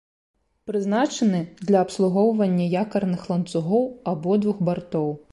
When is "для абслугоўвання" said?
1.67-2.65